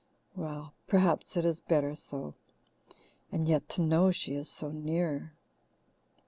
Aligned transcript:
Well, 0.35 0.73
perhaps 0.87 1.37
it 1.37 1.45
is 1.45 1.59
better 1.59 1.93
so. 1.93 2.33
And 3.31 3.47
yet 3.47 3.69
to 3.69 3.83
know 3.83 4.09
she 4.09 4.33
is 4.33 4.49
so 4.49 4.71
near! 4.71 5.35